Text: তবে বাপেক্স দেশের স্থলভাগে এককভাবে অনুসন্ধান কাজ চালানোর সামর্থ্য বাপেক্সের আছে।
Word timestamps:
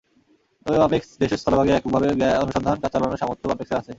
তবে 0.65 0.77
বাপেক্স 0.77 1.09
দেশের 1.21 1.39
স্থলভাগে 1.41 1.73
এককভাবে 1.75 2.07
অনুসন্ধান 2.43 2.77
কাজ 2.81 2.91
চালানোর 2.93 3.19
সামর্থ্য 3.21 3.45
বাপেক্সের 3.49 3.77
আছে। 3.77 3.89